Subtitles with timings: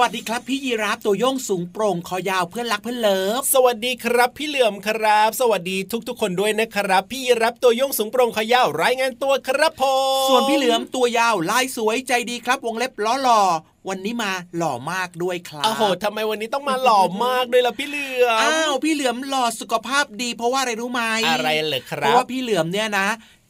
[0.00, 5.76] วัสดีครับพี่ยีราฟตัวโยงสูงโปร่งคอยาวเพื่อนรักเพื่อนเลิฟ สวัสดีครับพี่เหลื่อมครับ สวัสดี
[6.08, 9.82] ทุกๆ คนด้วยนะครับ พี่รับตัวโยงสูงโปร่งขยาวรายงานตัวครับผ
[10.24, 13.42] มส่วนพี่เหลือมตัวยาวลายสวยใจดีครับ วงเล็บล้อหล่อ
[13.88, 23.08] วันนี้มาหล่อมากด้วยครับโอ้โหทำไมวันนี้ต้องมาหล่อมากด้วยล่ะพี่เหลื่อม อ้าว พี่เหลือมหล่อสุขภาพดี เพราะว่าอะไรรู้ไหมอะไรเหรอคเพรัราะบว่าพี่เหลือมเนี่ยนะ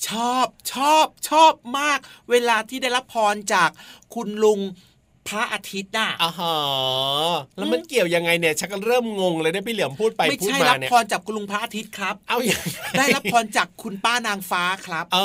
[0.09, 1.99] ชอบชอบชอบมาก
[2.31, 3.71] เวลาที่ได้รับพรจาก
[4.15, 4.61] คุณลุง
[5.31, 6.55] พระอาทิตย์น่ะอ๋อฮะ
[7.57, 12.63] แล้วมันเกี่ยวยังไงเนี่ยชักเริ่มงงเลยเนี่ยพี่เหลื่อมพูดไปไม่พูดใช่มารับเนี่ยพรจากคุณลุงพระอาทิตย์ครับ เอาอย่าง
[12.99, 15.19] ได้รับพรจากคุณป้านางฟ้าครับเอ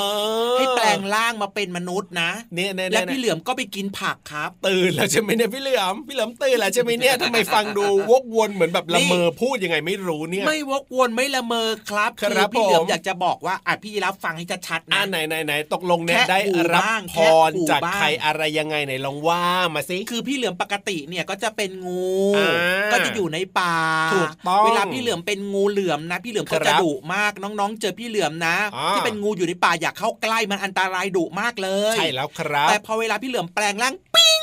[0.54, 19.44] อให้แปลงร่างมาเป็นมนุษย์นะเนี่ยเนี่ยและเนี่ยพี่เหลือมก็ไปกินผักครับ ตื่นแล้วใช่ไหมเนี่ยพี่เหลื่อมพี่เหลือมตื่นแล้วใช่ไหมเนี่ยทำไมฟังดูวกวนเหมือนแบบละเมอพูดยังไงไม่รู้เนี่ย ไม่วกวนไม่ละเมอครับครับพี่เหลือมผมอยากจะบอกว่าอะพี่ยีรับฟังให้ชัดๆอ่านะไหนไหนไหนตกลงเนี่ยแค่ได้ขู่รับบ้างพแค่รขู่จากบ้างใครอะไรยังไงไหนลองว่า
[19.76, 22.52] มาสิคือพี่เหลือมปกติเนี่ยก็จะเป็นงูอ่า
[22.92, 23.76] ก็จะอยู่ในป่า
[24.14, 34.42] ถูกต้องเวลาพี่เหลือมเป็นงูเหลือมนะ พี่เหลือมครัก็บจะดุมากน้องๆ เจอพี่เหลือมนะอ่าที่เป็นงูอยู่ในป่าอยากเข้าใกล้มันอันตรายดุมากเลย ใช่แล้วครับ แต่พอเวลาพี่เหลือมแปลงร่างปิ้ง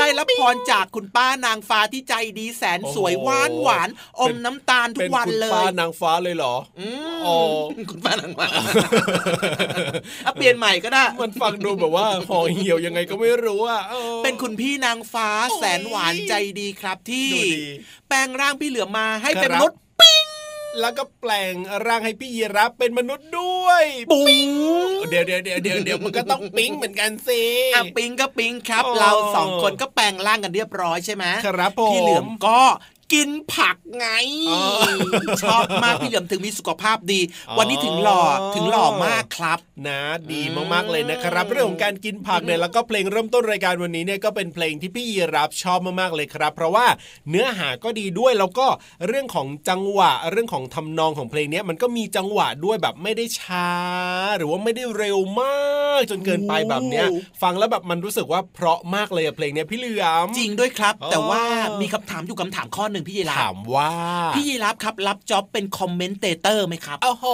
[0.00, 3.88] ได้รับพรจากคุณป้านางฟ้าที่ใจดีแสนสวยโอ้โหหวานหวาน
[4.20, 6.86] อมน้ำตาลทุเป็กนวันคุณเลป้ายนางฟ้าเลยเหรออื
[7.16, 7.34] มโอ้
[7.90, 8.48] คุณป้านางฟ้า
[10.24, 17.64] เอาเปลี่ยนใหม่ก็ได้มันฟังดูแบบว่าห่อเหี่ยวยังไงก็ไม่รู้อะออเป็นคุณพี่นางฟ้าแสนหวานใจดีครับที่ดูดี
[18.08, 19.78] แปลงร่างพี่เหลือมมาให้เป็นครัมบนุษย์
[20.78, 21.54] แล้วก็แปลง
[21.86, 24.26] ร่างให้พี่ยีรับเป็นมนุษย์ด้วยปุ้
[24.86, 27.42] งเดี๋ยวเดี๋ยวเดี๋ยวเดี๋ยวเดี๋ยวมันก็ต้องปิ๊งเหมือนกันสิ
[27.74, 32.60] อะปิงก็ปิงครับโอ้เราสองคนก็แปลงร่างกันเรียบร้อยใช่ไหมครับผมพี่เหลือมก็
[33.12, 34.06] กินผักไง
[34.50, 34.62] อ๋อ
[35.42, 38.22] ชอบมากพี่เหลือมถึงมีสุขภาพดีอ๋อวันนี้ถึงหล่อ
[38.54, 39.58] ถึงหล่อมากครับ
[39.88, 40.00] นะ
[40.32, 40.42] ดี
[40.72, 46.86] มากๆเลยนะครับ เรื่องของการกินผักเนี่ยแล้วก็เพลงเริ่มต้นรายการวันนี้เนี่ยก็เป็นเพลงที่พี่ยีรับชอบมากๆเลยครับ เพราะว่า
[47.30, 48.66] เนื้อหาก็ดีด้วยแล้วก็
[49.06, 53.70] เรื่องของจังหวะเรื่องของทำนองของเพลงเนี้ยมันก็มีจังหวะด้วยแบบไม่ได้ช้า
[54.36, 55.79] หรือว่าไม่ได้เร็วมาก
[56.10, 61.42] จนเกินไปแบบเนี้ยโอ้ฟังแล้วแบบมันรู้สึกว่าเพราะมากเลยอะเพลงเนี้ยพี่เหลือมจริงด้วยครับอ๋อแต่ว่า
[61.82, 63.92] มีคำถามอยู่คำถามข้อหนึ่งพี่ยีราถามว่า
[64.34, 67.26] พี่ยีรับครับรับจ็อบเป็นคอมเมนเตเตอร์ไหมครับโอ้โห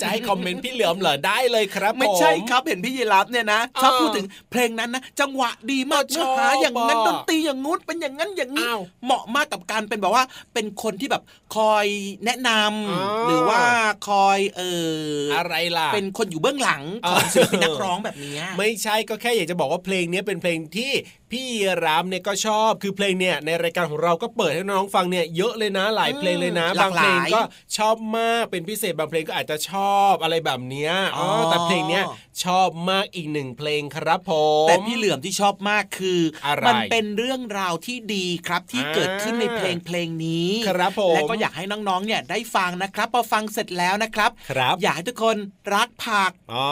[0.00, 10.24] จะให้คอมเมนต์พี่เหลือมเหรอได้เลยครับไม่ใช่ผมครับเห็นพี่ยีรับเนี่ยนะชอบพูดถึงเพลงนั้นนะจังหวะดีมากก็ชอบเนื้อหาอย่างนั้นอะดนตรีอย่างงู้นเป็นอย่างนั้นอย่างนี้อ้าวเหมาะมากกับการเป็นแบบว่า
[10.54, 11.22] เป็นคนที่แบบ
[11.56, 11.86] คอย
[12.24, 13.60] แนะนำอ๋อหรือว่า
[14.08, 20.92] คอยเออออะไรล่ะเป็นคนอยู่เบื้องหลังของอ่าศิลปินนักร้องแบบเนี้ยไม่ใช่ก็แค่อยากจะบอกว่าเพลงนี้เป็นเพลงที่
[21.32, 21.46] พี่
[21.84, 27.40] รามเนี่ยก็ชอบคือเพลงเนี่ยในรายการของเราก็เปิดให้น้องๆฟังเนี่ยเยอะเลยนะหลายเพลงเลยนะอืมหลาบางกหลายเพลงก็
[27.76, 32.04] ชอบมากเป็นพิเศษบางเพลงก็อาจจะชอบอะไรแบบเนี้ยอ๋อออแต่เพลงเนี้ย
[32.44, 34.32] ชอบมากอีกหนึ่งเพลงครับผ
[34.64, 45.36] มแต่พี่เหลือมที่ชอบมากคืออะไรมันเป็นเรื่องราวที่ดีครับที่อ่าเกิดขึ้นในเพลงเพลงนี้ครับผมและก็อยากให้น้องๆเนี่ยได้ฟังนะครับพอฟังเสร็จแล้วนะครับครับ อยากให้ทุกคน
[45.74, 46.66] รักผักอ๋อ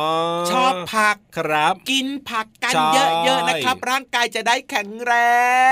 [0.50, 5.12] ชอบผักครับ กินผักกันใช่เยอะๆนะครับ ร่างกายจะได้แข็งแร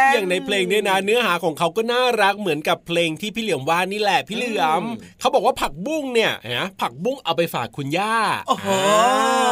[0.08, 4.82] ง อย่างในเพลงเนี่ยนะเนื้อหาของเขาก็น่ารักเหมือนกับเพลงที่พี่เหลือมว่านี่แหละพี่เหลือม
[5.20, 8.16] เขาบอกว่าผักบุ้งเนี่ยนะผักบุ้งเอาไปฝากคุณย่า
[8.48, 8.78] โอ้โหอ่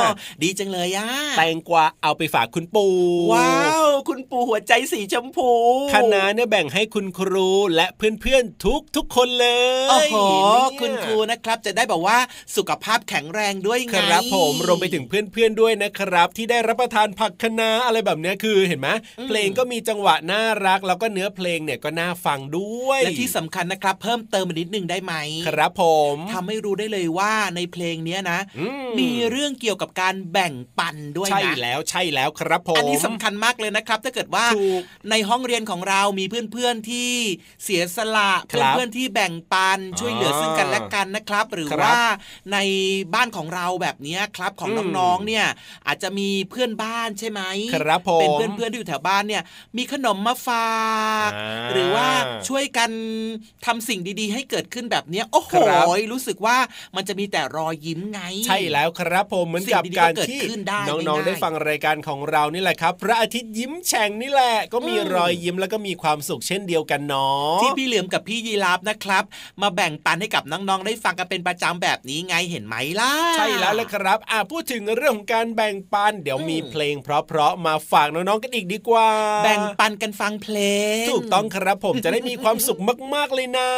[0.03, 0.07] า
[0.43, 2.95] ดีจังเลยอะแตงกวาเอาไปฝากคุณปู่
[3.33, 5.51] ว้าวคุณปู่หัวใจสีชมพู
[5.95, 9.49] คณะเนี่ยแบ่งให้คุณครูและเพื่อนๆทุกทุกๆคนเล
[9.87, 10.17] ยโอ้โห
[10.71, 12.19] เนี่ยคุณครูนะครับจะได้แบบว่า
[12.57, 18.89] สุขภาพแข็งแรงด้วยไงครับผมรวมไปถึงเพื่อนๆด้วยนะครับ ที่ได้รับประทานผักคะน้าอะไรแบบเนี้ยคือเห็นไหม
[19.29, 25.15] เพลงก็มีจังหวะน่ารัก แล้วก็เนื้อเพลงเนี่ยก็น่าฟังด้วย และที่สำคัญนะครับ เพิ่มเติมมานิดนึงได้ไหม
[25.49, 25.85] ครับผ
[26.15, 28.67] มทำให้รู้ได้เลยว่าในเพลงเนี้ยนะอื
[28.99, 37.11] มีเรื่องเกี่ยวกับการแบ่งปันด้วยใช่นะแล้วใช่แล้วครับผมอันนี้สำคัญมากเลยนะครับ ถ้าเกิดว่าถูกในห้องเรียนของเรามีเพื่อนๆที่
[37.65, 42.01] เสียสละครัเพื่อบนๆที่แบ่งปันช่วยเหลือซึ่งกันและกันนะครับ หรือครับว่า
[42.53, 42.59] ใน
[43.15, 45.47] บ้านของเราแบบเนี้ยครับของอืมน้องๆเนี่ย
[45.87, 47.41] อาจจะมีเพื่อนบ้านใช่ไหม
[47.75, 49.43] ครับผมเป็นเพื่อนๆที่อยู่แถวบ้านเนี่ย
[49.77, 50.87] มีขนมมาฝา
[51.29, 52.09] กอ่าหรือว่า
[52.49, 52.91] ช่วยกัน
[53.67, 56.57] ทำสิ่งดีๆ ให้เกิดขึ้นแบบเนี้ยโอ้โหครับรู้สึกว่า
[56.97, 69.25] มันจะมีแต่รอยยิ้มไง ใช่แล้วครับผมเหมือนกับสิ่งดีๆการก็เกิดที่ขึ้นได้น้องๆง่ายๆได้ฟังรายการของเรานี่แหละครับ พระอาทิตย์ยิ้มแฉ่งนี่แหละ ก็มีอืมรอยยิ้มแล้วก็มีความสุขเช่นเดียวกันเนาะที่พี่เหลือมกับพี่ยีราฟนะครับ
[69.63, 79.09] มาแบ่งปันให้กับน้องๆได้ฟังกันเป็นประจำแบบนี้ไงเห็นไหมล่ะใช่แล้วเลยครับอะพูดถึงเรื่องของการแบ่งปัน เดี๋ยวอืมมีเพลงเพราะๆมาฝากน้องๆกันอีกดีกว่า
[79.45, 80.57] แบ่งปันกันฟังเพล
[81.03, 82.81] ง ถูกต้องครับผมจะได้มีความสุข
[83.15, 83.71] มากๆเลยนะ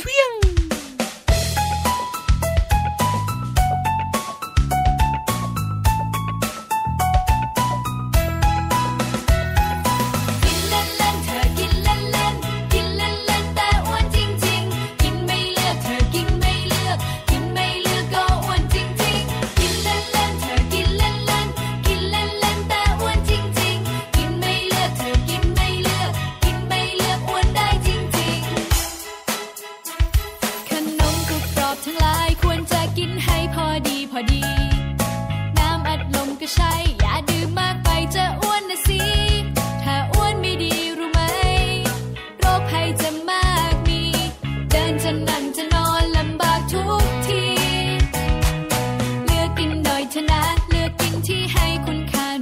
[0.00, 0.55] เพียง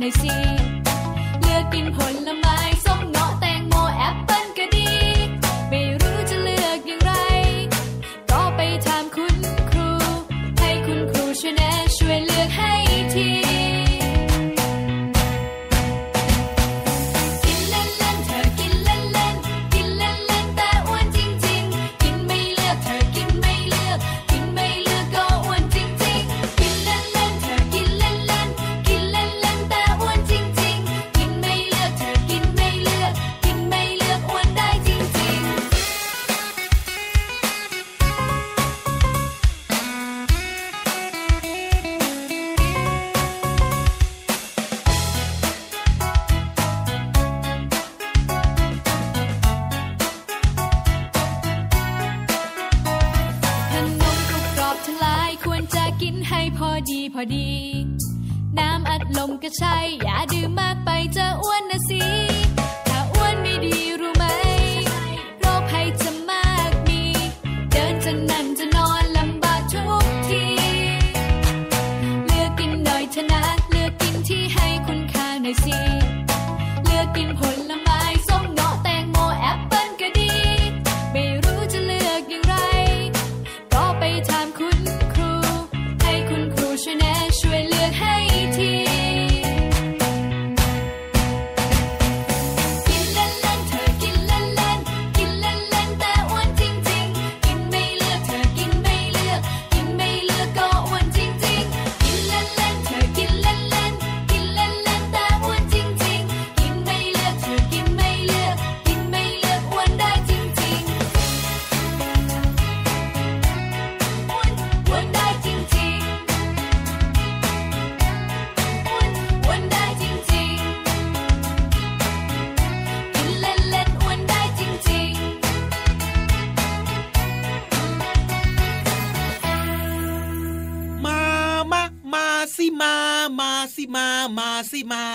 [0.05, 0.37] หน่อยสิ
[1.41, 2.54] เลือกกินผลไม้
[56.91, 57.51] ดีพอดี
[58.59, 62.03] น้ำอัดลมก็ใช่ อย่าดื่มมากไปจะอ้วนนะสิ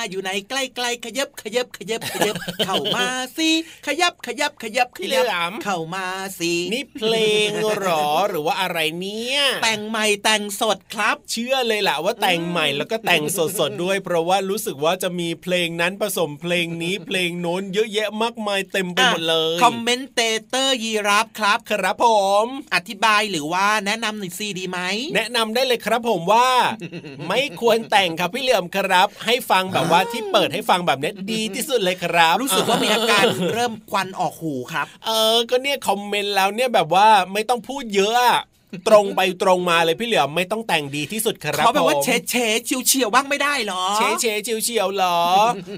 [0.10, 3.06] อยู่ในใกล้ๆขยับขยับขยับขยับเข้ามา
[3.38, 3.50] สิ
[3.88, 5.26] ขยับขยับขยับขยับ
[5.64, 6.06] เข้ามา
[6.40, 7.14] สินี่เพล
[7.46, 7.48] ง
[7.80, 22.08] หรอหรือว่าอะไรเนี่ย แต่งใหม่แต่งสดครับ เชื่อเลยแหละว่าแต่งใหม่แล้วก็แต่งสดๆด้วย เพราะว่ารู้สึกว่าจะมีเพลงนั้นผสมเพลงนี้เพลงโน้นเยอะแยะมากมายเต็มไปหมดเลยคอมเมนเตเตอร์ยีรับครับครับผ
[22.44, 24.80] ม อธิบายหรือว่าแนะนำหน่อยซิดีไหม
[25.16, 26.50] แนะนำได้เลยครับผมว่า
[27.28, 38.40] ไม่ควรแต่งครับพี่เหลี่ยมครับ ให้ฟังแบบว่าที่เปิดให้ฟังแบบนี้ดีที่สุดเลยครับ รู้สึกว่ามีอาการเริ่มควันออกหูครับ เออก็เนี่ยคอมเมนต์แล้วเนี่ยแบบว่าไม่ต้องพูดเยอะอะ
[38.88, 42.36] ตรงไปตรงมาเลยพี่เหลือมไม่ต้องแต่งดีที่สุดครับเขาแบบว่าผมเฉเฉ
[42.70, 45.20] ชิวเฉียวๆบ้างไม่ได้เหรอเชเชเฉียวเฉียวๆเหรอ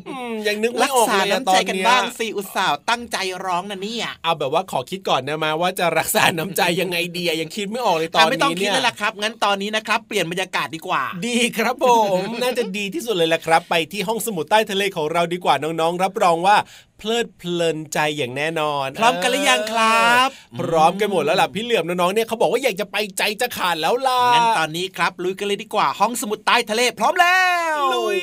[0.09, 16.55] อืมยังนึกไม่รักออกษาเลยอะน้ำตอใจนกันเนี้ยบ้างสิอุตส่าห์ตั้งใจร้องนะเนี่ยเอาแบบว่าขอคิดก่อนนะมาว่าจะรักษาน้ำใจยังไงดีอะยังคิดไม่ออกเลยตอนอะไม่ต้องนี้คิดเนี่ยแล้วล่ะครับ งั้นตอนนี้นะครับ เปลี่ยนบรรยากาศดีกว่า ดีครับผมน่าจะดีที่สุดเลยแหละครับ ไปที่ห้องสมุดใต้ทะเลของเราดีกว่าน้องๆ รับรองว่า
[17.03, 20.27] เพลิดเพลินใจอย่างแน่นอน พร้อมกันหรือยังครับ
[20.59, 27.41] พร้อมกันหมดแล้วล่ะพี่เหลือมน้องๆเนี่ยเขาบอกว่าอยากจะไปใจจะขาดแล้วล่ะงั้นตอนนี้ครับลุยกันเลยดีกว่าห้องสมุดใต้ทะเลพร้อมแล้
[27.75, 28.21] วลุย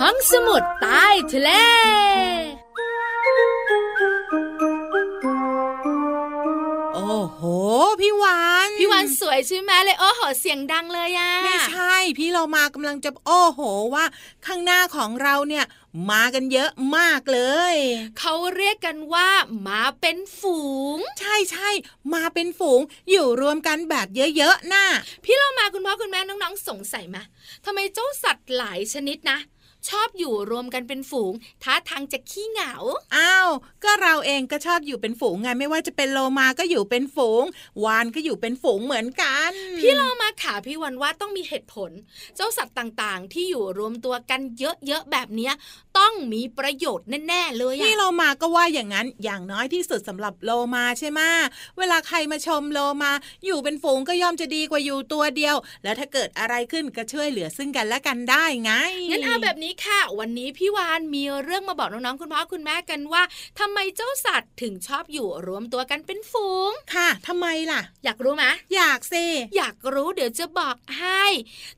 [0.00, 1.50] ห้องสมุดใต้ทะเล
[6.94, 7.42] โอ้โห
[8.00, 13.60] พี่วาน พี่วันสวยใช่ไหมเลยโอ้โหเสียงดังเลยอะไม่ใช่ พี่เรามากำลังจะโอ้โห
[13.94, 14.04] ว่า
[14.46, 15.64] ข้างหน้าของเราเนี่ย
[16.10, 17.40] มากันเยอะมากเล
[17.72, 17.76] ย
[18.18, 19.30] เขาเรียกกันว่า
[19.68, 20.60] มาเป็นฝู
[20.96, 21.70] ง ใช่ใช่
[22.14, 24.86] มาเป็นฝูง อยู่รวมกันแบบเยอะๆน่ะ
[25.24, 27.16] พี่เรามาคุณพ่อคุณแม่น้องๆสงสัยไหม
[27.64, 29.38] ทำไมเจ้าสัตว์หลายชนิดนะ
[29.88, 32.72] ชอบอยู่รวมกันเป็นฝูงท่าทางจะขี้เหงา
[33.16, 33.48] อ้าว
[33.84, 37.44] ก็เราเองก็ชอบอยู่เป็นฝูงไงไม่ว่าจะเป็นโลมาก็อยู่เป็นฝูง
[37.84, 41.90] วานก็อยู่เป็นฝูงเหมือนกัน พี่เรามาขาพี่วันว่าต้องมีเหตุผล
[42.36, 45.52] เจ้าสัตว์ต่างๆ ที่อยู่รวมตัวกันเยอะๆแบบเนี้ย
[45.98, 51.20] ต้องมีประโยชน์แน่ๆเลยพี่อะโลมาก็ว่าอย่างนั้นอย่างน้อยที่สุดสำหรับโลมาใช่ไหม
[51.78, 53.12] เวลาใครมาชมโลมา
[53.44, 58.72] อยู่เป็นฝูงก็ย่อมจะดีกว่าอยู่ตัวเดียว แล้วถ้าเกิดอะไรขึ้นก็ช่วยเหลือซึ่งกันและกันได้ไง
[59.10, 63.22] งั้นเอาแบบนี้ค่ะ วันนี้พี่วานมีเรื่องมาบอกน้องๆคุณพ่อคุณแม่กันว่า
[63.58, 68.44] ทำไมเจ้าสัตว์ถึงชอบอยู่รวมตัวกันเป็นฝูง ค่ะทำไมล่ะ อยากรู้ไหม
[68.76, 69.24] อยากสิ
[69.56, 71.24] อยากรู้เดี๋ยวจะบอกให้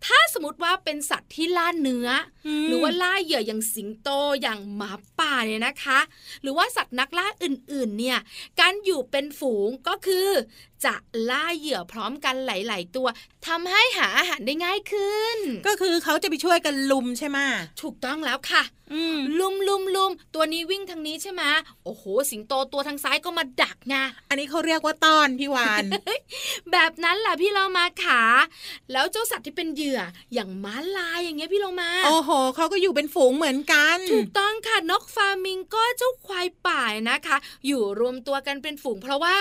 [0.06, 2.08] ถ้าสมมติว่าเป็นสัตว์ที่ล่าเนื้อ
[2.46, 4.08] อมหรือว่าล่าเหยื่ออย่างสิงโต
[4.42, 5.98] อย่างหมาป่าเนี่ยนะคะ
[6.42, 8.18] หรือว่าสัตว์นักล่าอื่นๆเนี่ย
[8.60, 10.28] การอยู่เป็นฝูงก็คือ
[10.84, 10.94] จะ
[11.30, 13.08] ล่าเหยื่อพร้อมกันหลาย ๆ ตัว
[13.46, 17.38] ทำให้หาอาหารได้ง่ายขึ้น ก็คือเขาจะไปช่วยกันลุมใช่ไหม
[17.82, 21.42] ถูกต้องแล้วค่ะอืมลุมลุมลุมตัวนี้วิ่งทางนี้ใช่ไหม
[21.84, 23.94] โอ้โห สิงโตตัวทางซ้ายก็มาดักไง
[24.28, 25.84] อันนี้เขาเรียกว่าตอนพี่วาน
[26.72, 28.22] แบบนั้นแหละพี่เรามาขา
[28.92, 30.00] แล้วเจ้าสัตว์ที่เป็นเหยื่อ
[30.34, 39.36] อย่างม้าลายอย่างเงี้ยพี่เรามาโอ้โหเขาก็อยู่เป็นฝูงเหมือนกัน ถูกต้องค่ะนกฟามิงโก็เจ้าควายป่านะคะ อยู่รวมตัวกันเป็นฝูงเพราะว่า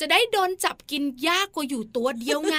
[0.00, 2.58] จะได้โดนจับกินยากกว่าอยู่ตัวเดียวไง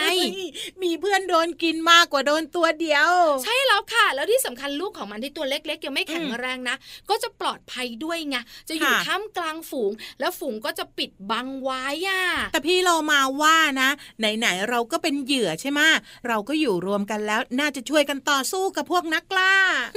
[0.83, 3.11] มีเพื่อนโดนกินมากกว่าโดนตัวเดียว
[3.43, 6.75] ใช่แล้วค่ะ แล้วที่สำคัญลูกของมันที่ตัวเล็กๆยังไม่แข็งแรงนะ
[7.09, 8.37] ก็จะปลอดภัยด้วยไง
[8.69, 15.81] จะอยู่ค่ะท่ามกลางฝูง แล้วฝูงก็จะปิดบังไว้อะแต่พี่เรามาว่านะ ไหนๆเราก็เป็นเหยื่อใช่ไหม
[16.27, 19.55] เราก็อยู่รวมกันแล้วน่าจะช่วยกันต่อสู้กับพวกนักล่า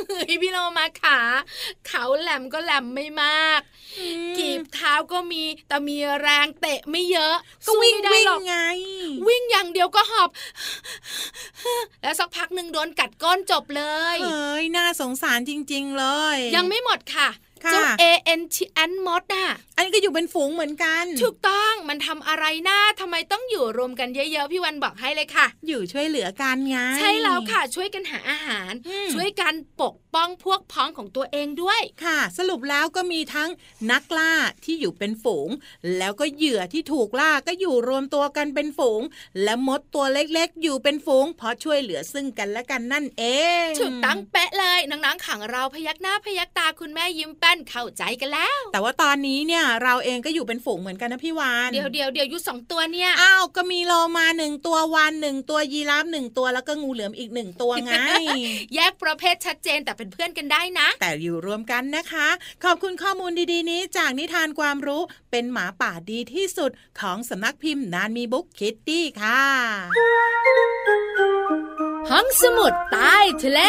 [0.09, 1.21] เฮ้ยพี่เรามาขา
[1.89, 3.61] เขาแหลมก็แหลมไม่มาก
[4.39, 7.35] กีบเท้าก็มีแต่มีแรงเตะไม่เยอะ
[7.67, 8.57] ก็วิ่งสู้ไม่ได้วิ่งหรอกไง
[9.29, 10.31] วิ่งอย่างเดียวก็หอบ
[12.03, 13.85] แล้วสักพักหนึ่งโดนกัดก้นจบเล
[14.15, 17.29] ยเฮ้ยน่าสงสารจริง ๆ เลย ยังไม่หมดค่ะ
[17.65, 18.05] ค่ะเจ้า A
[18.41, 18.57] N T
[18.91, 19.49] N มดน่ะ
[19.79, 33.51] อันนี้ก็อยู่เป็นฝูงเหมือนกัน ถูกต้องมันทำอะไรนะทำไมต้องอยู่รวมกันเยอะๆพี่วันบอกให้เลยค่ะ อยู่ช่วยเหลือกันไงใช่แล้วค่ะ ช่วยกันหาอาหารอืมช่วยกันปกป้องพวกพ้องของตัวเองด้วยค่ะ สรุปแล้วก็มีทั้ง
[33.91, 34.33] นักล่า
[34.65, 35.49] ที่อยู่เป็นฝูง
[35.99, 39.03] แล้วก็เหยื่อที่ถูกล่าก็อยู่รวมตัวกันเป็นฝูง
[39.43, 43.25] และมดตัวเล็กๆ อยู่เป็นฝูง เพราะช่วยเหลือซึ่งกันและกันนั่นเอ
[43.67, 57.93] งถูกตั้งเป๊ะเลยน้องๆขังเราพยักหน้าพยักตาคุณแม่ยิ้มแป้นเข้าใจกันแล้ว แต่ว่าตอนนี้เนี่ยเราเองก็อยู่เป็นฝูงเหมือนกันนะพี่วานเดี๋ยวเดี๋ยวเดี๋ยวอยู่สองตัวเนี่ยอ้าวก็มีโลมาหนึ่งตัววานหนึ่งตัวยีราฟหนึ่งตัวแล้วก็งูเหลือมอีกหนึ่งตัวไง
[58.75, 62.29] แยกประเภทชัดเจนแต่เป็นเพื่อนกันได้นะ แต่อยู่รวมกันนะคะ
[62.65, 66.71] ขอบคุณข้อมูลดีๆ นี้จากนิทานความรู้เป็นหมาป่าดีที่สุด
[67.01, 69.43] ของสำนักพิมพ์นานมีบุ๊กคิตตี้ค่ะ
[72.11, 73.61] ห้องสมุดใต้ทะเล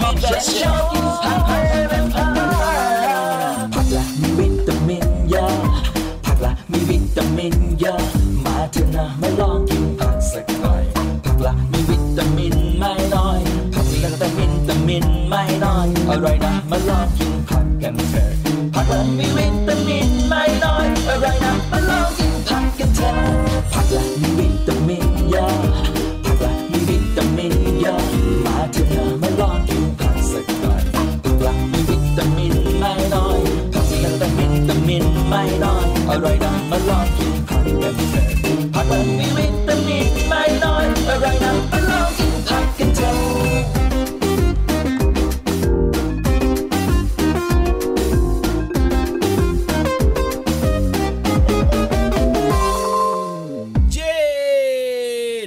[0.00, 0.97] ผัก
[34.58, 38.26] วิตามินไม่น้อยอร่อยนะมาลองกินผักกันเถอะ
[38.74, 44.28] ผักละมีวิตามินไม่น้อยอร่อยนะมาลองกินผักกันเถอะ
[53.92, 54.16] เย้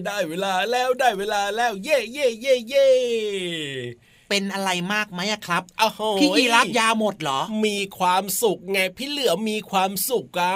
[0.05, 2.87] ได้เวลาแล้วได้เวลาแล้ว เย่เย่เย่เย่
[4.31, 10.53] เป็นอะไรมากไหมอะครับโอ้โหพี่ยีรับยาหมดเหรอ มีความสุขไงพี่เหลือมมีความสุขอะ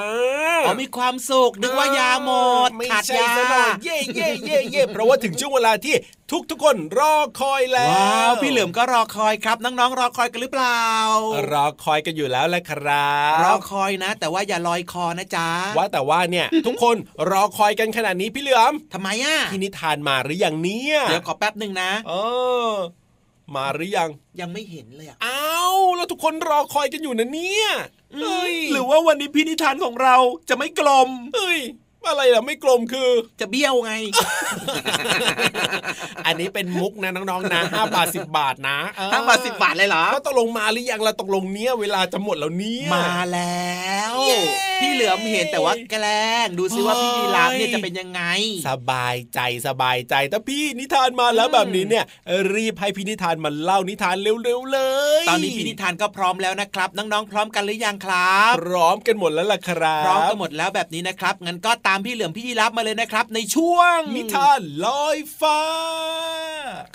[0.66, 2.32] อ๋อมีความสุขนึกว่ายาหม
[2.68, 5.96] ดไม่ขาดใช่ยาซะหน่อยเย่เย่เย่เย่เพราะว่าถึงช่วงเวลาที่
[6.32, 10.84] ทุกทุกๆคนรอคอยแล้วว้าวพี่เหลือมก็รอคอยครับน้องๆรอคอยกันหรือเปล่า
[11.52, 16.96] รอคอยกันอยู่แล้วแหละครับรอคอยนะ แต่ว่าอย่าลอยคอนะจ๊ะว่าแต่ว่าเนี่ย ทุกคน
[17.32, 22.14] รอคอยกันขนาดนี้พี่เหลือมทำไมอะพี่นิทานมาหรือยังเนี่ยเดี๋ยวขอแป๊บหนึ่งนะเอ
[22.70, 22.72] อ
[23.55, 27.67] มาหรือยัง ยังไม่เห็นเลยอะอ้าวแล้วทุกคนรอคอยกันอยู่นะเนี่ย
[28.21, 30.15] เอ้ยหรือว่าวันนี้พี่นิทานของเรา
[30.49, 31.60] จะไม่กลมเอ้ย
[32.10, 33.94] อะไรล่ะไม่กลมคือจะเบี้ยวไง
[36.26, 44.39] อันนี้เป็นมุกนะน้องๆนะห้าบาทสิบบาทนะเออห้าบาทสิบบาทเลยเหรอก็ตกลงมาหรือยังเราตกลงเนี้ยเวลาจะหมดแล้วเนี่ยมาแล้วเย้
[44.82, 48.22] พี่เหลือมเห็นแต่ว่าแกล้งดูซิว่าพี่ยีราฟเนี่ยจะเป็นยังไง
[48.70, 52.06] สบายใจสบายใจแต่พี่นิทานมาแล้วแบบนี้เนี่ย
[52.54, 54.80] รีบให้พี่นิทานมาเล่านิทานเร็วๆเล
[55.22, 65.62] ย ตอนนี้พี่นิทานก็พร้อมแล้วนะครับ น้องๆพร้อมกันหรือยังครับ พร้อมกันหมดแล้วล่ะครับพร้อมกันหมดแล้วแบบนี้นะครับงั้นก็ตามพี่เหลือมพี่ยีราฟมาเลยนะครับ ในช่วงนิทานลอยฟ้า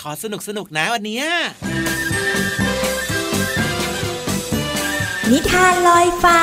[0.03, 1.25] ขอสนุกสนุกๆนะวันเนี้ย
[5.31, 6.41] นิทานลอยฟ้า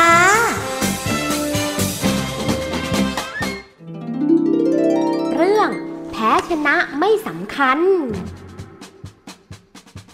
[5.35, 5.69] เรื่อง
[6.11, 7.79] แพ้ชนะไม่สำคัญ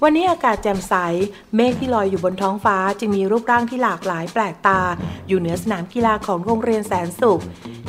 [0.03, 0.93] วันนี้อากาศแจ่มใส
[1.56, 4.79] เมฆที่ลอยอยู่บนท้องฟ้า จึงมีรูปร่างที่หลากหลายแปลกตา
[5.27, 7.41] อยู่เหนือสนามกีฬาของโรงเรียนแสนสุข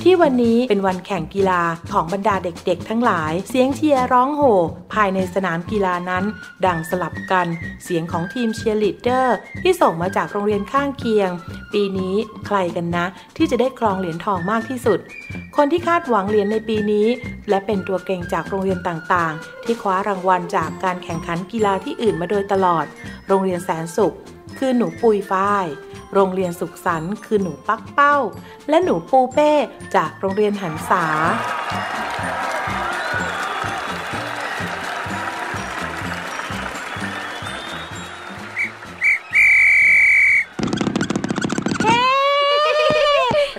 [0.06, 1.62] ที่วันนี้เป็นวันแข่งกีฬา
[1.92, 4.56] ของบรรดาเด็กๆ ทั้งหลาย เสียงเชียร์ร้องโห่
[4.94, 6.24] ภายในสนามกีฬานั้น
[6.66, 7.46] ดังสลับกัน
[7.84, 11.30] เสียงของทีมเชียร์ลีดเดอร์ที่ส่งมาจากโรงเรียนข้างเคียง
[11.72, 12.14] ปีนี้
[12.46, 14.98] ใครกันนะ ที่จะได้ครองเหรียญทองมากที่สุด
[15.56, 17.06] คนที่คาดหวังเหรียญในปีนี้
[17.48, 22.84] และเป็นตัวเก่งจากโรงเรียนต่างๆ ที่คว้ารางวัลจากการแข่งขันกีฬาที่อื่นมาโดยตลอด
[23.28, 24.14] โรงเรียนแสนสุข
[24.58, 25.66] คือหนูปุยฝ้าย
[26.14, 28.16] โรงเรียนสุขสันต์คือหนูปักเป้า
[28.68, 29.52] และหนูปูเป้
[29.94, 31.04] จากโรงเรียนหันษา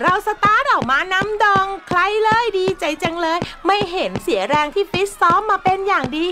[0.02, 6.28] เราสตาร์ทออกมาน้ำดองใครเลยดีใจจังเลย ไม่เห็นเสียแรงที่ฟิตซ้อมมาเป็นอย่างดี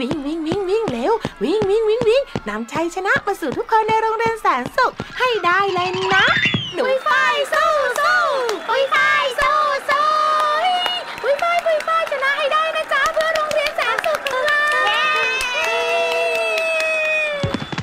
[0.00, 6.26] วิ่งวิ่งวิ่งวิ่งเร็ว วิ่งวิ่งวิ่งวิ่งนำชัยชนะมาสู่ทุกคนในโรงเรียนแสนสุขให้ได้เลยนะ
[6.74, 8.20] หนูฝ้ายสู้สู้
[8.68, 9.56] ปุ้ยฝ้ายสู้
[9.90, 10.08] สู้
[11.22, 14.60] ปุ้ยฝ้ายปุ้ยฝ้ายชนะให้ได้นะจ๊ะเพื่อโรงเรียนแสนสุขของเรา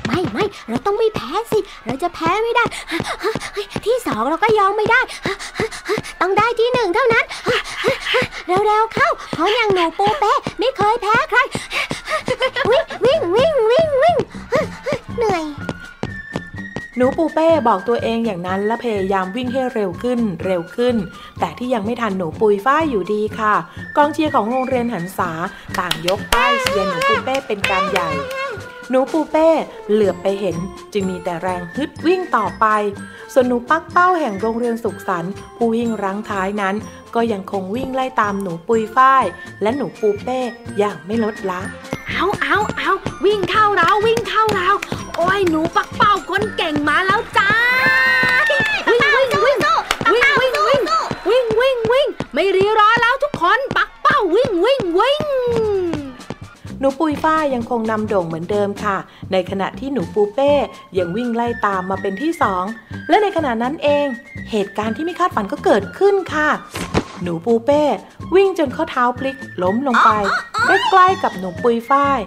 [0.08, 2.63] ไม่ไม่เราต้องไม่แพ้สิ เราจะแพ้ไม่ได้
[3.21, 5.02] เฮ้ยที่สองเราก็ยอมไม่ได้
[6.21, 7.26] ต้องได้ที่หนึ่งเท่านั้น
[8.66, 11.40] เร็วๆเข้า เพราะอย่างหนูปูเป้ไม่เคยแพ้ใคร
[12.72, 14.18] วิ่งวิ่งวิ่งวิ่งวิ่ง
[15.18, 15.44] เหนื่อย
[16.98, 20.96] หนูปูเป้บอกตัวเองอย่างนั้นและพยายามวิ่งให้เร็วขึ้นเร็วขึ้น
[21.40, 23.54] แต่ที่ยังไม่ทันหนูปุยฝ้ายอยู่ดีค่ะ
[23.98, 25.32] กองเชียร์ของโรงเรียนหันษา
[25.80, 28.10] ต่างยกป้ายเชียร์หนูปูเป้เป็นการใหญ่
[28.90, 29.50] หนูปูเป้
[29.92, 30.56] เหลือบไปเห็น
[30.94, 32.66] จึงมีแต่แรงฮึดวิ่งต่อไป
[33.34, 36.76] ส่วนหนูปักเป้าแห่งโรงเรียนสุขสันต์ผู้วิ่งรั้งท้ายนั้น
[37.15, 39.26] ก็ยังคงวิ่งไล่ตามหนูปุยฝ้าย
[39.62, 40.39] และหนูปูเป้
[40.78, 41.62] อย่างไม่ลดละ
[42.10, 42.91] เอาเอาเอา
[43.26, 44.69] วิ่งเข้าเราวิ่งเข้าเรา
[45.17, 47.52] โอ้ยหนูปักเป้าคนเก่งมาแล้วจ้า
[48.89, 49.58] วิ่งวิ่งวิ่ง
[50.13, 50.84] วิ่งวิ่งวิ่ง
[51.30, 55.21] วิ่งวิ่งวิ่งไม่รีรอแล้วทุกคนปักเป้าวิ่งวิ่งวิ่ง
[56.80, 58.97] หนูปุยฝ้ายยังคงนำโด่งเหมือนเดิมค่ะ
[59.32, 60.52] ในขณะที่หนูปูเป้
[60.97, 62.63] ยังวิ่งไล่ตามมาเป็นที่สอง
[63.10, 64.06] และในขณะนั้นเอง
[64.52, 66.50] เหตุการณ์ที่ไม่คาดฝันก็เกิดขึ้นค่ะ
[67.24, 67.84] หนูปูเป้
[68.36, 70.10] วิ่งจนข้อเท้าพลิกล้มลงไป
[70.66, 72.20] ใกล้ๆกับหนูปุยฝ้าย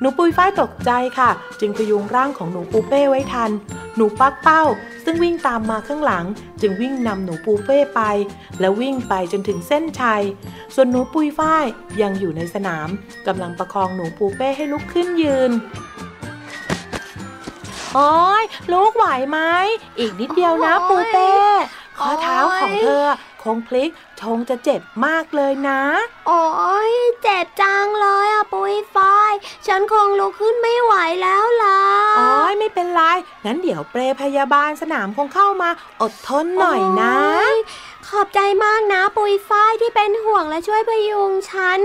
[0.00, 3.50] หนูปุยฝ้ายตกใจค่ะ จึงพยุงร่างของหนูปูเป้ไว้ทัน
[3.96, 4.62] หนูปักเป้า
[5.04, 6.24] ซึ่งวิ่งตามมาข้างหลัง
[6.60, 8.00] จึงวิ่งนำหนูปูเป้ไป
[8.60, 10.22] และวิ่งไปจนถึงเส้นชัย
[10.74, 11.64] ส่วนหนูปุยฝ้าย
[12.02, 12.88] ยังอยู่ในสนาม
[13.26, 15.50] กำลังประคองหนูปูเป้ให้ลุกขึ้นยืน
[17.94, 19.38] โอ้ยลูกไหวไหม
[19.98, 21.30] อีกนิดเดียวนะโอ้ยปูเป้
[21.98, 23.04] ข้อเท้าของเธอ
[23.42, 23.90] คงพลิก
[24.22, 25.82] ชงจะเจ็บมากเลยนะ
[26.26, 26.44] โอ้
[26.90, 29.32] ยเจ็บจังเลยอะปุยฟาย
[29.66, 31.80] ฉันคงลุกขึ้นไม่ไหวแล้วล่ะ
[32.16, 33.02] โอ้ยไม่เป็นไร
[33.44, 35.70] งั้นเดี๋ยวเปรพยาบาลสนามคงเข้ามา
[36.02, 37.56] อดทนหน่อยนะโอ้ย
[38.10, 41.78] ขอบใจมากนะปุยฝ้ายที่เป็นห่วงและช่วยพยุงฉัน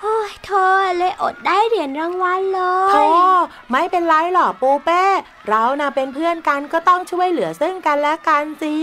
[0.00, 2.58] โอ้ยเธอเลยอดได้เหรียญรางวัลเล
[2.90, 3.04] โธ่
[3.36, 3.38] ย
[3.70, 5.04] ไม่เป็นไรหรอกปูเป้
[5.48, 8.76] เรานะเป็นเพื่อนกันก็ต้องช่วยเหลือซึ่งกันและกันสิ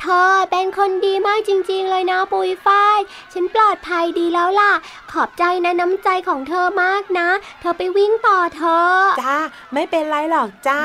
[0.00, 2.98] เธอเป็นคนดีมากจริง ๆ เลยนะปุยฝ้าย
[3.32, 4.72] ฉันปลอดภัยดีแล้วล่ะ
[5.12, 7.28] ขอบใจนะน้ำใจของเธอมากนะ
[7.60, 9.38] เธอไปวิ่งต่อเธอะจ้า
[9.74, 10.82] ไม่เป็นไรหรอกจ้า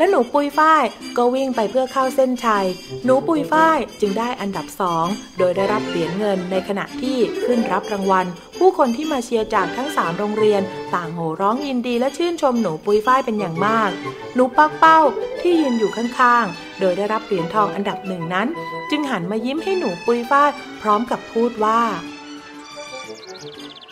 [0.00, 0.84] และหนูปุยฝ้าย
[1.16, 2.66] ก็วิ่งไปเพื่อเข้าเส้นชัย
[3.04, 5.06] หนูปุยฝ้ายจึงได้อันดับสอง
[5.38, 8.26] โดยได้รับเหรียญเงินในขณะที่ขึ้นรับรางวัล
[8.58, 10.62] ผู้คนที่มาเชียร์จากทั้งสามโรงเรียน
[10.94, 13.90] ต่างโห่ร้องยินดีและชื่นชมหนูปุยฝ้ายเป็นอย่างมาก
[14.34, 15.00] หนูปักเป้า
[15.40, 18.48] ที่ยืนอยู่ข้างๆ โดยได้รับเหรียญทองอันดับหนึ่งนั้น
[18.90, 20.50] จึงหันมายิ้มให้หนูปุยฝ้าย
[20.82, 21.80] พร้อมกับพูดว่า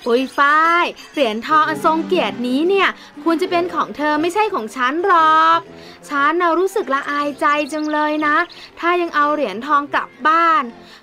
[0.09, 2.89] ปุยฝ้าย เหรียญทองอันทรงเกียรตินี้เนี่ย
[3.25, 5.61] ควรจะเป็นของเธอไม่ใช่ของฉันหรอก
[6.09, 8.37] ฉันน่ะรู้สึกละอายใจจังเลยนะ
[8.81, 10.63] ถ้ายังเอาเหรียญทองกลับบ้าน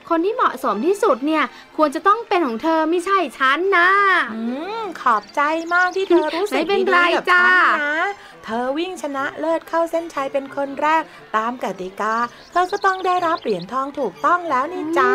[0.10, 1.44] คนที่เหมาะสมที่สุดเนี่ย
[1.78, 3.90] ควรจะต้องเป็นของเธอไม่ใช่ฉันนะ
[4.34, 4.42] อื
[4.82, 5.42] มขอบใจ
[5.74, 7.98] มากที่เธอรู้สึกไม่เป็นดีไรๆกับจ้าฉันนะ
[8.46, 11.04] เธอวิ่งชนะเลิศเข้าเส้นชัยเป็นคนแรก
[11.36, 12.16] ตามกติกา
[12.52, 15.14] เธอก็ต้องได้รับเหรียญทองถูกต้องแล้วนี่จ้า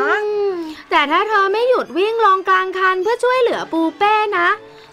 [0.90, 4.48] แต่ถ้าเธอไม่หยุดวิ่งลองกลางคันเพื่อช่วยเหลือปูเป้นะ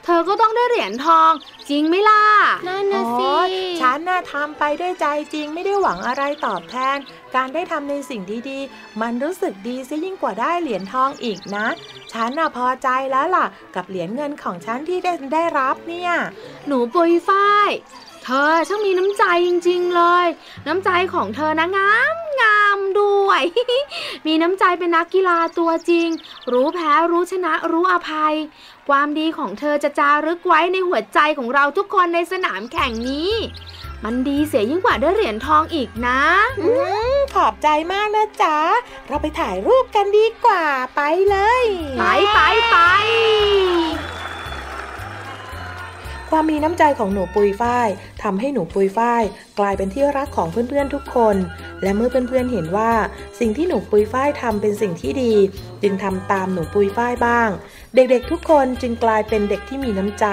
[0.06, 1.32] เธอก็ต้องได้เหรียญทอง
[1.70, 2.24] จริงไหมล่ะ
[2.68, 6.98] นั่นนะสิโอ๊ยฉันน่ะทำไปด้วยใจจริงไม่ได้หวังอะไรตอบแทน
[7.36, 11.68] การได้ทำในสิ่งดีๆ มันรู้สึกดีซะยิ่งกว่าได้เหรียญทองอีกนะ
[12.14, 13.46] ฉันน่ะพอใจแล้วล่ะ
[13.76, 16.12] กับเหรียญเงินของฉันที่ได้ได้รับเนี่ย
[16.68, 17.70] หนูปุยฝ้าย
[18.30, 20.28] เธอช่างมีน้ำใจจริง ๆ เลย
[20.68, 23.42] น้ำใจของเธอนะงามงามด้วย
[24.26, 26.08] มีน้ำใจเป็นนักกีฬาตัวจริง
[26.52, 28.34] รู้แพ้รู้ชนะรู้อภัย
[28.90, 33.32] ความดีของเธอจะจารึกไว้ในหัวใจของเราทุกคนในสนามแข่งนี้
[34.04, 36.22] มันดีเสียยิ่งกว่าได้เหรียญทองอีกนะ
[36.62, 36.72] อื
[37.16, 38.58] มขอบใจมากนะจ๊ะ
[39.08, 40.64] เราไปถ่ายรูปกันดีกว่า
[40.96, 41.66] ไปเลย
[42.00, 42.04] ไป
[42.36, 42.40] ไป
[46.30, 47.88] ความมีน้ำใจของหนูปุยฝ้าย
[48.24, 49.24] ทำให้หนูปุยฝ้าย
[49.60, 51.36] กลายเป็นที่รักของเพื่อนๆทุกคน
[51.84, 52.92] และเมื่อเพื่อนๆเห็นว่า
[53.40, 55.34] สิ่งที่หนูปุยฝ้ายทำเป็นสิ่งที่ดี
[55.82, 57.50] จึงทำตามหนูปุยฝ้ายบ้าง
[57.96, 60.26] เด็กๆทุกคนจึงกลายเป็นเด็กที่มีน้ำใจ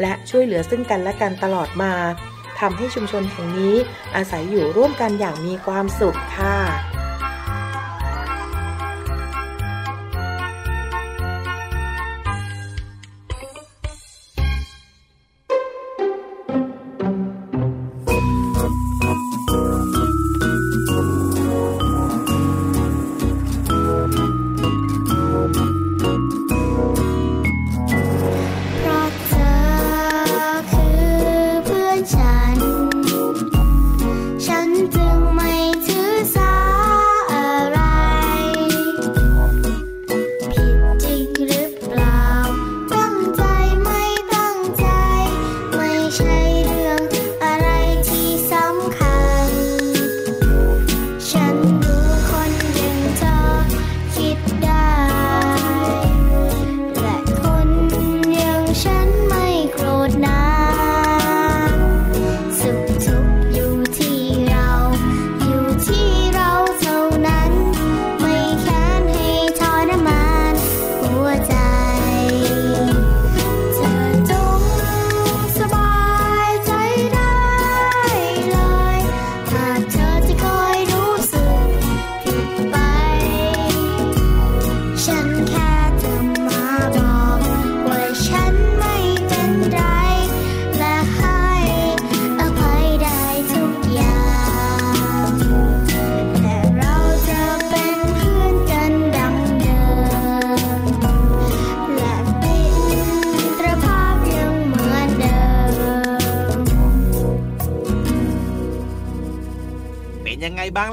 [0.00, 1.94] และช่วยเหลือซึ่งกันและกันตลอดมา
[2.60, 3.76] ทำให้ชุมชนแห่งนี้
[4.16, 6.93] อาศัยอยู่ร่วมกันอย่างมีความสุขค่ะ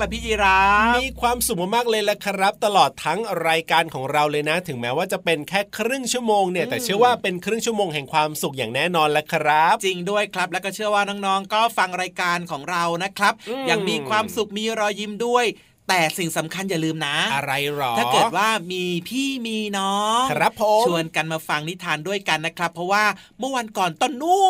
[0.02, 0.58] ล่ะพี่ยีรา
[1.02, 15.46] มีความสุขมากๆเลยละครับ ตลอดทั้งรายการของเราเลยนะ ถึงแม้ว่าจะเป็นแค่ครึ่งชั่วโมงเนี่ยแต่เชื่อว่าเป็นครึ่งชั่วโมงแห่งความสุขอย่างแน่นอนละครับ จริงด้วยครับแล้วก็เชื่อว่าน้องๆก็ฟังรายการของเรานะครับอืมยังมีความสุขมีรอยยิ้มด้วย
[15.90, 23.04] แต่สิ่งสำคัญอย่าลืมนะ อะไรหรอ ถ้าเกิดว่ามีพี่มีน้องครับผมชวนกันมาฟังนิทานด้วยกันนะครับ เพราะว่า
[23.40, 24.46] เมื่อวันก่อนต้นนู่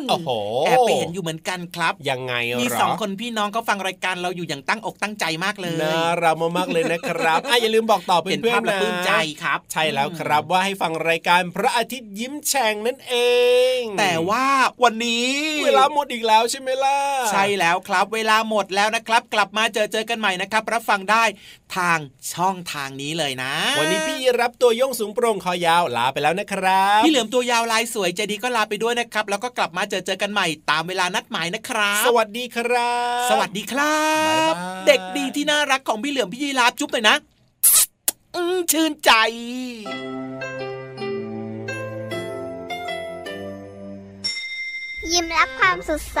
[0.00, 0.30] นโอ้โห
[0.66, 13.14] แอบไปเห็นอยู่เหมือนกันครับ ยังไงเหรอมีสองคนพี่น้องก็ฟังรายการเราอยู่อย่างตั้งอกตั้งใจมากเลยน่ารักมากๆเลยนะครับอะอย่าลืมบอกต่อเพื่เห็นอนภาพๆแล้วนะปลื้มใจครับ ใช่แล้วครับว่าให้ฟังรายการพระอาทิตย์ยิ้มแฉ่งนั่นเอ
[13.78, 14.46] ง แต่ว่า
[14.84, 15.30] วันนี้
[15.64, 16.98] เวลาหมดอีกแล้วใช่ไหมล่ะ
[17.32, 21.24] ใช่แล้วครับ เวลาหมดแล้วนะครับ กลับมาเจอเจอกันใหม่นะครับ รับฟังได้
[21.76, 21.98] ทาง
[22.34, 37.16] ช่องทางนี้เลยนะ วันนี้พี่รับตัวโยงสูงโปร่งคอยาวลาไปแล้วนะครับพี่เหลือมตัวยาวลายสวยใจดีก็ลาไปด้วยนะครับ แล้วก็กลับมาเจอเจอกันใหม่ตามเวลานัดหมายนะครับ สวัสดีครับ สวัสดีครับบ๊ายบายเด็กดีที่น่ารักของพี่เหลือมพี่ยีราฟจุ๊บหน่อยนะ
[38.34, 39.10] อืมชื่นใจ
[45.12, 46.20] ยิ้มรับความสดใส